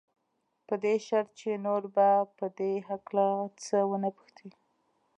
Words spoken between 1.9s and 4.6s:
به په دې هکله څه نه پوښتې.